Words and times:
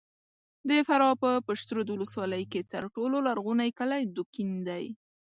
د 0.69 0.71
فراه 0.87 1.15
په 1.23 1.31
پشترود 1.47 1.87
ولسوالۍ 1.89 2.43
کې 2.51 2.61
تر 2.73 2.83
ټولو 2.95 3.17
لرغونی 3.27 3.69
کلی 3.79 4.01
دوکین 4.15 4.51
دی! 4.67 4.85